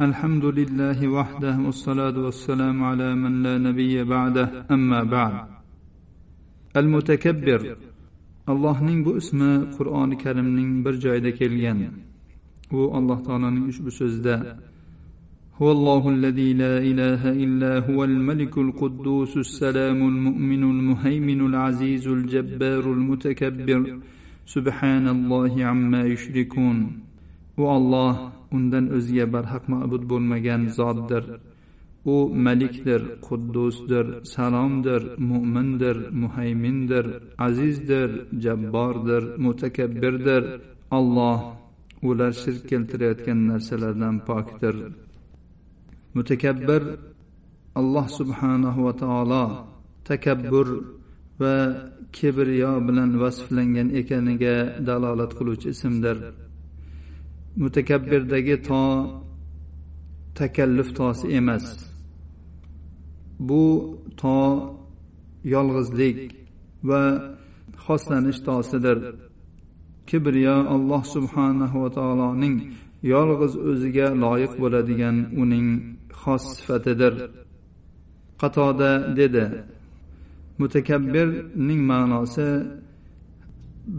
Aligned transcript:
الحمد 0.00 0.44
لله 0.44 0.98
وحده 1.08 1.54
والصلاة 1.66 2.16
والسلام 2.26 2.76
على 2.84 3.08
من 3.22 3.32
لا 3.42 3.54
نبي 3.58 4.04
بعده 4.04 4.46
أما 4.70 5.00
بعد 5.14 5.34
المتكبر 6.76 7.60
allohning 8.52 9.04
bu 9.04 9.16
ismi 9.16 9.52
qur'oni 9.76 10.18
karimning 10.18 10.84
bir 10.84 10.94
joyida 11.04 11.30
kelgan 11.34 11.78
u 12.72 12.78
alloh 12.98 13.18
taoloning 13.26 13.64
ushbu 13.72 13.90
so'zida 14.00 14.36
هو 15.60 15.68
الله 15.76 16.02
الذي 16.16 16.50
لا 16.62 16.74
إله 16.90 17.22
إلا 17.44 17.72
هو 17.88 18.00
الملك 18.10 18.54
القدوس 18.66 19.32
السلام 19.46 19.98
المؤمن 20.12 20.62
المهيمن 20.74 21.40
العزيز 21.50 22.04
الجبار 22.16 22.84
المتكبر 22.96 23.80
سبحان 24.54 25.04
الله 25.16 25.52
عما 25.70 26.02
يشركون 26.12 26.76
u 27.59 27.63
olloh 27.75 28.15
undan 28.55 28.85
o'ziga 28.97 29.25
barhaq 29.35 29.63
ma'bud 29.73 30.03
bo'lmagan 30.11 30.61
zotdir. 30.79 31.23
U 32.13 32.15
malikdir 32.45 33.01
quddusdir 33.27 34.05
salomdir 34.33 35.01
mo'mindir 35.29 35.97
muhaymindir 36.21 37.05
azizdir 37.47 38.09
jabbordir 38.43 39.23
mutakabbirdir. 39.45 40.43
Olloh 40.97 41.39
ular 42.09 42.31
shirk 42.43 42.63
keltirayotgan 42.71 43.39
narsalardan 43.49 44.15
pokdir. 44.27 44.75
Mutakabbir 46.15 46.81
alloh 47.79 48.07
subhanahu 48.19 48.79
va 48.87 48.93
taolo 49.03 49.45
takabbur 50.09 50.67
va 51.41 51.55
kibriyo 52.17 52.73
bilan 52.87 53.11
vasflangan 53.21 53.87
ekaniga 54.01 54.55
dalolat 54.87 55.31
qiluvchi 55.37 55.67
ismdir. 55.75 56.17
Mutakabbirdagi 57.55 58.63
to 58.67 58.81
takalluf 60.35 60.89
tosi 60.97 61.27
emas. 61.39 61.65
Bu 63.39 63.63
to 64.17 64.37
yolg'izlik 65.53 66.17
va 66.89 67.01
xoslanish 67.85 68.39
tosidir. 68.47 68.97
Kibriyo 70.07 70.57
alloh 70.75 71.03
subhanahu 71.15 71.77
va 71.83 71.89
taoloning 71.97 72.55
yolg'iz 73.13 73.53
o'ziga 73.69 74.07
loyiq 74.23 74.53
bo'ladigan 74.61 75.15
uning 75.41 75.67
xos 76.21 76.43
sifatidir. 76.55 77.13
Qatoda 78.41 78.91
dedi 79.19 79.45
mutakabbirning 80.59 81.81
ma'nosi 81.91 82.49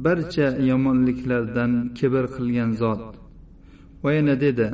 barcha 0.04 0.48
yomonliklardan 0.70 1.72
kibr 1.98 2.24
qilgan 2.34 2.70
zot. 2.82 3.21
Va 4.02 4.12
yana 4.12 4.40
dedi. 4.40 4.68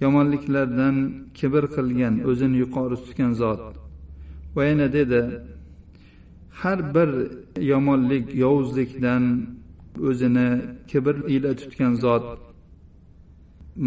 Yomonliklardan 0.00 0.96
kibr 1.38 1.64
qilgan 1.76 2.14
o'zini 2.30 2.56
yuqori 2.62 2.96
tutgan 3.04 3.32
zot. 3.42 3.60
Va 4.56 4.62
yana 4.70 4.88
dedi. 4.98 5.20
Har 6.60 6.78
bir 6.94 7.10
yomonlik 7.72 8.26
yovuzlikdan 8.44 9.24
o'zini 10.08 10.48
kibr 10.90 11.16
ila 11.34 11.50
tutgan 11.60 11.94
zot. 12.04 12.24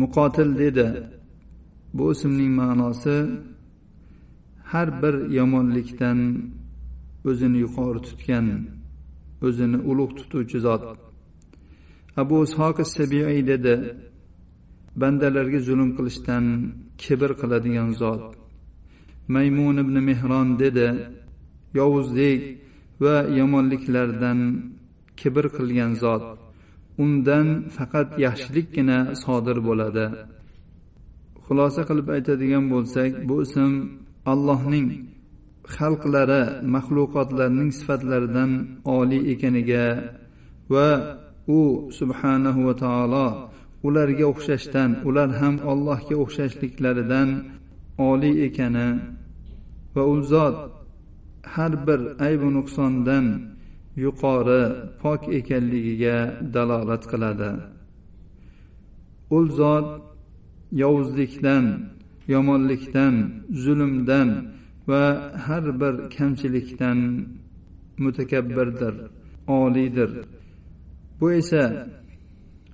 Muqotil 0.01 0.51
dedi. 0.63 0.87
Bu 1.93 2.11
ismning 2.11 2.51
ma'nosi 2.61 3.17
har 4.71 4.87
bir 5.01 5.15
yomonlikdan 5.39 6.19
o'zini 7.29 7.57
yuqori 7.65 8.01
tutgan 8.07 8.47
o'zini 9.47 9.77
ulug' 9.89 10.13
tutuvchi 10.19 10.59
zot. 10.65 10.83
Abu 12.21 12.35
ishoq 12.47 12.77
sabiiy 12.95 13.41
dedi. 13.51 13.75
Bandalarga 15.01 15.59
zulm 15.67 15.89
qilishdan 15.97 16.45
kibr 17.01 17.31
qiladigan 17.41 17.89
zot. 18.01 18.23
Maymun 19.33 19.75
ibn 19.83 19.95
mehron 20.09 20.47
dedi 20.63 20.87
yovuzlik 21.79 22.41
va 23.03 23.15
yomonliklardan 23.39 24.39
kibr 25.19 25.45
qilgan 25.57 25.91
zot 26.03 26.23
undan 27.03 27.47
faqat 27.75 28.09
yaxshilikgina 28.25 28.99
sodir 29.23 29.57
bo'ladi. 29.67 30.05
Xulosa 31.45 31.81
qilib 31.89 32.07
aytadigan 32.15 32.65
bo'lsak 32.73 33.11
bu 33.29 33.35
ism 33.45 33.71
allohning 34.31 34.87
xalqlari 35.75 36.41
maxluqotlarning 36.75 37.69
sifatlaridan 37.79 38.51
oliy 38.97 39.23
ekaniga 39.33 39.85
va 40.73 40.89
u 41.57 41.61
subhanahu 41.99 42.59
va 42.67 42.73
taolo 42.83 43.27
ularga 43.87 44.25
o'xshashdan 44.33 44.89
ular 45.07 45.29
ham 45.41 45.55
allohga 45.71 46.15
o'xshashliklaridan 46.23 47.29
oliy 48.09 48.35
ekani 48.47 48.89
va 49.95 50.03
u 50.13 50.15
zot 50.31 50.57
har 51.53 51.73
bir 51.87 51.99
aybu 52.27 52.47
nuqsondan 52.57 53.25
yuqori 54.03 54.63
pok 55.01 55.21
ekanligiga 55.39 56.17
dalolat 56.53 57.03
qiladi. 57.11 57.51
U 59.37 59.39
zot 59.59 59.87
yovuzlikdan 60.81 61.65
yomonlikdan 62.33 63.15
zulmdan 63.63 64.29
va 64.89 65.05
har 65.45 65.65
bir 65.81 65.95
kamchilikdan 66.15 66.99
mutakabbirdir 68.03 68.95
oliydir. 69.47 70.11
Bu 71.19 71.27
esa 71.39 71.63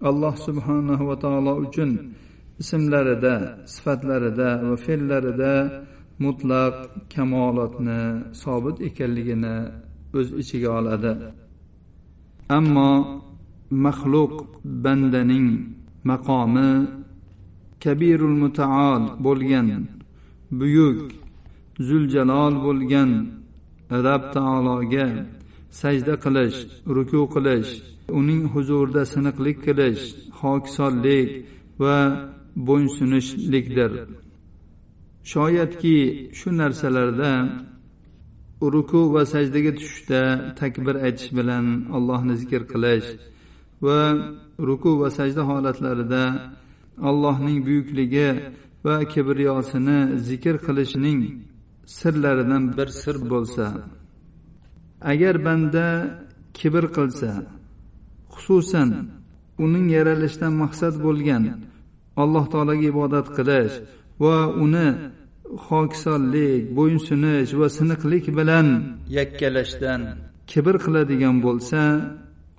alloh 0.02 0.36
subhanahu 0.48 1.08
va 1.10 1.16
taolo 1.24 1.54
uchun 1.66 1.92
ismlarida 2.62 3.36
sifatlarida 3.74 4.50
va 4.70 4.76
fe'llarida 4.86 5.54
mutlaq 6.26 6.76
kamolotni 7.14 8.02
sobit 8.42 8.78
ekanligini 8.88 9.56
o'z 10.18 10.28
ichiga 10.42 10.70
oladi. 10.80 11.14
Ammo 12.58 12.92
maxluq 13.86 14.34
bandaning 14.84 15.50
maqomi 16.10 16.70
kabirul 17.84 18.38
mutaol 18.44 19.04
bo'lgan 19.26 19.68
buyuk 20.60 21.00
zuljalol 21.88 22.54
bo'lgan 22.66 23.12
rab 24.06 24.24
taologa 24.36 25.08
sajda 25.82 26.16
qilish 26.24 26.58
ruku 26.96 27.22
qilish 27.36 27.72
uning 28.20 28.44
huzurida 28.54 29.04
siniqlik 29.14 29.58
qilish 29.68 30.04
hokisorlik 30.40 31.30
va 31.84 31.98
bo'ysunishlikdir. 32.68 33.92
Shoyatki 35.32 35.98
shu 36.38 36.50
narsalarda 36.62 37.32
ruku 38.62 39.02
va 39.14 39.24
sajdaga 39.34 39.72
tushishda 39.80 40.22
takbir 40.60 40.96
aytish 41.06 41.30
bilan 41.38 41.66
allohni 41.98 42.36
zikr 42.42 42.62
qilish 42.72 43.08
va 43.86 44.02
ruku 44.68 44.92
va 45.02 45.10
sajda 45.18 45.42
holatlarida 45.50 46.24
allohning 47.10 47.60
buyukligi 47.68 48.30
va 48.86 48.96
kibriyosini 49.14 50.00
zikr 50.30 50.56
qilishning 50.66 51.20
sirlaridan 51.98 52.64
bir 52.78 52.88
sir 53.02 53.16
bo'lsa 53.32 53.66
agar 55.02 55.36
banda 55.46 55.88
kibr 56.58 56.86
qilsa 56.96 57.32
xususan 58.34 58.90
uning 59.66 59.86
yaralishidan 59.98 60.54
maqsad 60.64 60.96
bo'lgan 61.06 61.44
alloh 62.24 62.46
taologa 62.54 62.86
ibodat 62.94 63.28
qilish 63.38 63.76
va 64.24 64.38
uni 64.64 64.88
hokisorlik 65.68 66.62
bo'ysunish 66.78 67.52
va 67.60 67.68
siniqlik 67.78 68.26
bilan 68.38 68.68
yakkalashdan 69.18 70.02
kibr 70.52 70.76
qiladigan 70.86 71.36
bo'lsa 71.46 71.82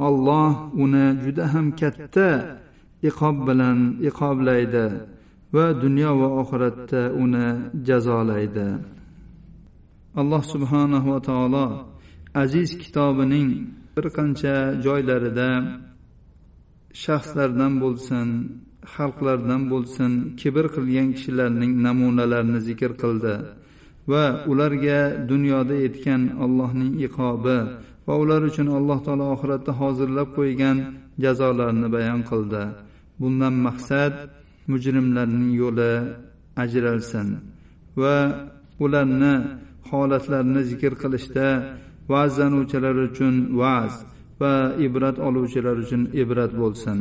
olloh 0.09 0.53
uni 0.85 1.07
juda 1.25 1.45
ham 1.53 1.67
katta 1.81 2.31
iqob 3.09 3.37
bilan 3.49 3.79
iqoblaydi 4.09 4.87
va 5.55 5.67
dunyo 5.83 6.11
va 6.21 6.29
oxiratda 6.41 7.03
uni 7.23 7.47
jazolaydi. 7.87 8.69
Alloh 10.21 10.43
subhanahu 10.53 11.07
va 11.13 11.21
taolo 11.29 11.67
aziz 12.43 12.71
kitobining 12.83 13.51
bir 13.95 14.07
qancha 14.17 14.55
joylarida 14.87 15.51
shaxslardan 17.05 17.73
bo'lsin 17.83 18.29
xalqlardan 18.95 19.63
bo'lsin 19.73 20.13
kibr 20.41 20.65
qilgan 20.75 21.09
kishilarning 21.17 21.73
namunalarini 21.87 22.61
zikr 22.69 22.93
qildi 23.03 23.35
va 24.11 24.25
ularga 24.51 25.01
dunyoda 25.31 25.75
yetgan 25.85 26.23
allohning 26.45 26.93
iqobi 27.07 27.59
va 28.07 28.15
ular 28.23 28.41
uchun 28.51 28.69
alloh 28.79 28.99
taolo 29.07 29.27
oxiratda 29.35 29.73
hozirlab 29.81 30.29
qo'ygan 30.39 30.77
jazolarni 31.25 31.89
bayon 31.97 32.21
qildi. 32.31 32.63
Bundan 33.21 33.55
maqsad 33.67 34.15
mujrimlarning 34.71 35.51
yo'li 35.63 35.93
ajralsin 36.65 37.29
va 38.01 38.17
ularni 38.85 39.35
holatlarini 39.91 40.63
zikr 40.71 40.93
qilishda 41.03 41.47
va'zlanuvchilar 42.12 42.96
uchun 43.08 43.36
va'z 43.62 43.94
va 44.42 44.54
ibrat 44.88 45.18
oluvchilar 45.28 45.76
uchun 45.84 46.02
ibrat 46.22 46.52
bo'lsin 46.62 46.98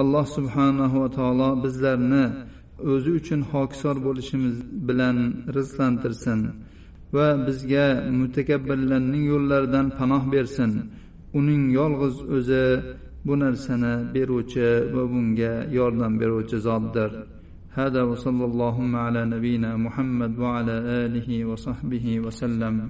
alloh 0.00 0.26
subhanahu 0.36 0.96
va 1.02 1.08
taolo 1.18 1.48
bizlarni 1.64 2.24
o'zi 2.92 3.10
uchun 3.20 3.40
hokisor 3.52 3.96
bo'lishimiz 4.06 4.56
bilan 4.88 5.16
rizqlantirsin 5.56 6.40
va 7.16 7.26
bizga 7.46 7.86
mutakabbirlarning 8.20 9.24
yo'llaridan 9.32 9.86
panoh 9.98 10.22
bersin 10.34 10.70
uning 11.38 11.62
yolg'iz 11.78 12.16
o'zi 12.36 12.64
bu 13.26 13.34
narsani 13.44 13.94
beruvchi 14.14 14.68
va 14.94 15.02
bunga 15.12 15.52
yordam 15.78 16.12
beruvchi 16.22 16.56
zotdir 16.68 17.12
هذا 17.80 18.02
وصلى 18.02 18.44
اللهم 18.44 18.96
على 18.96 19.24
نبينا 19.24 19.76
محمد 19.76 20.38
وعلى 20.38 20.72
آله 21.04 21.44
وصحبه 21.44 22.20
وسلم 22.20 22.88